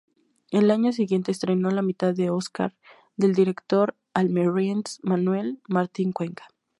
[0.49, 2.73] El año siguiente estrenó "La mitad de Óscar",
[3.17, 6.47] del director almeriense Manuel Martín Cuenca.